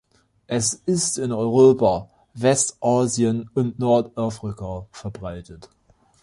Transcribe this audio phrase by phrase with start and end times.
[0.47, 5.69] Es ist in Europa, Westasien und in Nordafrika verbreitet.